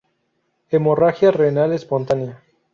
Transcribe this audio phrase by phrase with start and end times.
[0.69, 2.41] Hemorragia renal espontánea